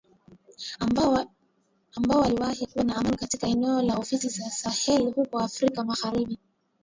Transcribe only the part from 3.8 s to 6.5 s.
la ofisi za Sahel huko Afrika magharibi